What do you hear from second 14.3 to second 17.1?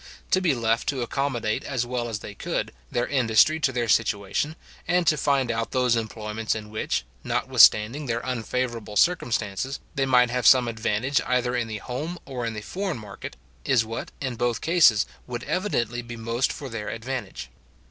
both cases, would evidently be most for their